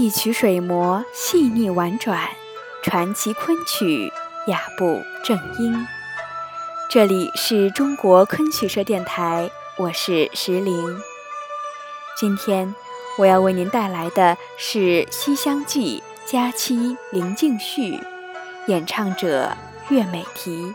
[0.00, 2.30] 一曲水磨细腻婉转，
[2.82, 4.10] 传奇昆曲
[4.46, 5.86] 雅步正音。
[6.88, 10.98] 这里是中国昆曲社电台，我是石玲。
[12.18, 12.74] 今天
[13.18, 14.78] 我要为您带来的是
[15.10, 18.00] 《西厢记》佳期林静绪，
[18.68, 19.54] 演唱者
[19.90, 20.74] 岳美缇。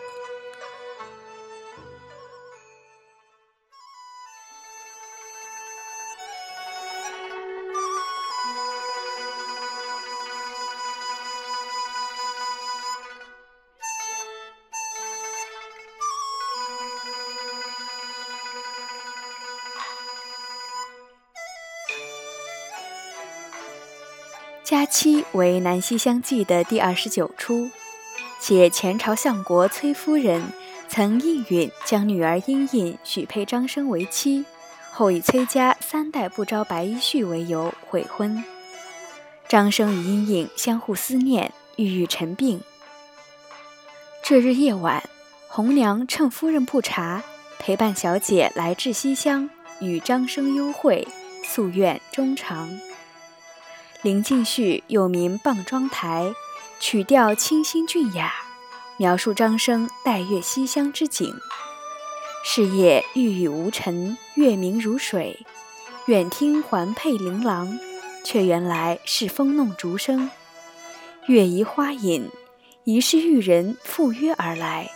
[24.66, 27.69] 佳期为《南西厢记》的第二十九出，
[28.39, 30.41] 且前朝相国崔夫人
[30.89, 34.44] 曾应允将女儿英印许配张生为妻，
[34.91, 38.44] 后以崔家三代不招白衣婿为由悔婚。
[39.47, 42.59] 张生与英印相互思念，郁郁成病。
[44.23, 45.07] 这日夜晚，
[45.47, 47.22] 红娘趁夫人不察，
[47.59, 49.47] 陪伴小姐来至西厢，
[49.79, 51.07] 与张生幽会，
[51.44, 52.75] 夙愿终长。
[54.06, 56.31] 林静绪又名傍妆台，
[56.80, 58.31] 曲调清新俊雅，
[58.97, 61.34] 描述张生待月西厢之景。
[62.44, 65.44] 是夜玉宇无尘，月明如水，
[66.06, 67.80] 远听环佩琳琅，
[68.23, 70.30] 却原来是风弄竹声。
[71.25, 72.30] 月移花影，
[72.84, 74.92] 疑是玉人赴约而来。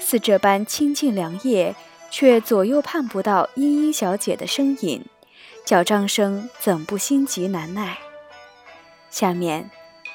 [0.00, 1.76] 似这般清静良夜，
[2.10, 5.04] 却左右盼不到莺莺小姐的身影，
[5.64, 7.98] 叫张生怎不心急难耐？
[9.18, 9.70] 下面，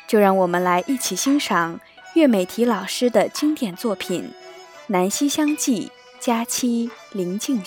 [0.06, 1.80] 就让我们来一起欣赏
[2.14, 4.26] 岳美缇老师的经典作品
[4.86, 5.92] 《南西厢记》
[6.24, 7.64] 佳期林静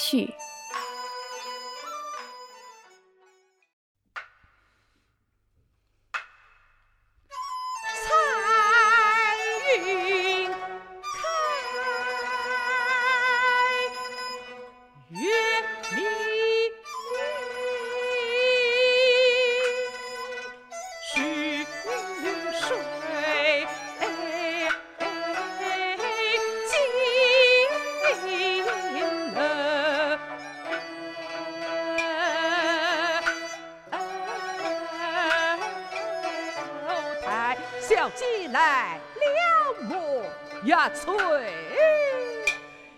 [38.11, 40.25] 寄来了么
[40.65, 40.89] 呀？
[40.91, 41.53] 翠，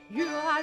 [0.08, 0.62] 原来